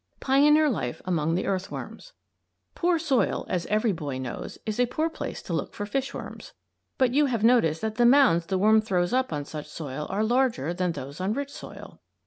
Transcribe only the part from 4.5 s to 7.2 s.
is a poor place to look for fishworms. But